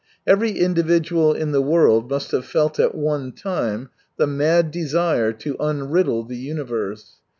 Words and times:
Every 0.25 0.53
individual 0.57 1.33
in 1.35 1.51
the 1.51 1.61
world 1.61 2.09
must 2.09 2.31
have 2.31 2.43
felt 2.45 2.79
at 2.79 2.95
one 2.95 3.33
time 3.33 3.91
the 4.17 4.25
mad 4.25 4.71
desire 4.71 5.31
to 5.33 5.55
unriddle 5.59 6.27
the 6.27 6.37
universe. 6.37 7.17